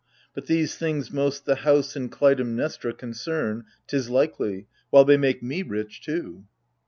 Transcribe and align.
"But 0.33 0.47
these 0.47 0.73
things 0.75 1.11
most 1.11 1.45
the 1.45 1.57
house 1.57 1.95
and 1.95 2.11
Klutaimnestra 2.11 2.97
Concern, 2.97 3.65
'tis 3.85 4.09
likely: 4.09 4.65
while 4.89 5.05
they 5.05 5.15
make 5.15 5.43
me 5.43 5.61
rich, 5.61 6.01
too. 6.01 6.45